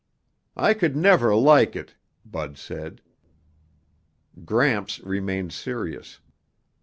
"I 0.57 0.73
could 0.73 0.95
never 0.95 1.35
like 1.35 1.75
it!" 1.75 1.93
Bud 2.25 2.57
said. 2.57 3.03
Gramps 4.43 4.99
remained 5.01 5.53
serious. 5.53 6.19